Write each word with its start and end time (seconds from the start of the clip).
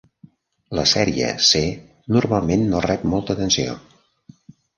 La 0.77 0.85
sèrie 0.91 1.27
"C" 1.47 1.61
normalment 2.15 2.65
no 2.73 2.81
rep 2.87 3.05
molt 3.13 3.31
atenció. 3.37 3.79